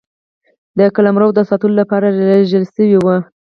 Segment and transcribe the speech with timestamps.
[0.77, 3.17] د قلمرو د ساتلو لپاره لېږل سوي وه.